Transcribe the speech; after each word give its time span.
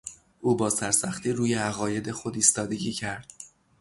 او 0.41 0.55
با 0.55 0.69
سرسختی 0.69 1.31
روی 1.31 1.53
عقاید 1.53 2.11
خود 2.11 2.35
ایستادگی 2.35 2.91
کرد. 2.93 3.33